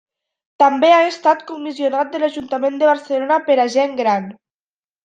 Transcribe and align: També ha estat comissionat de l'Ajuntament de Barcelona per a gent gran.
També 0.63 0.89
ha 0.93 1.03
estat 1.09 1.45
comissionat 1.51 2.11
de 2.17 2.23
l'Ajuntament 2.25 2.81
de 2.81 2.91
Barcelona 2.95 3.43
per 3.51 3.63
a 3.67 3.71
gent 3.79 3.99
gran. 4.03 4.33